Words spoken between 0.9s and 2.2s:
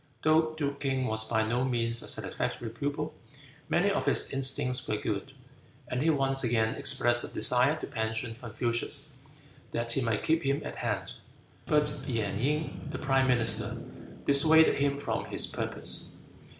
was by no means a